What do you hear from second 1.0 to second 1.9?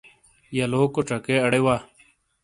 چکے اڑے وا۔